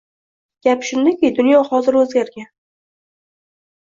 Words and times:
Gap 0.67 0.85
shundaki, 0.89 1.29
dunyo 1.39 1.59
hozir 1.67 1.99
oʻzgargan. 2.01 2.47